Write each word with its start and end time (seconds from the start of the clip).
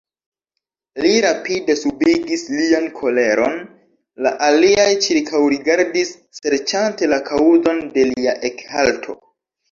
Li 1.05 1.09
rapide 1.23 1.73
subigis 1.79 2.45
lian 2.53 2.87
koleron, 2.99 3.59
la 4.27 4.31
aliaj 4.47 4.87
ĉirkaŭrigardis 5.07 6.13
serĉante 6.39 7.11
la 7.11 7.21
kaŭzon 7.29 7.83
de 7.99 8.07
lia 8.13 8.35
ekhalto. 8.51 9.17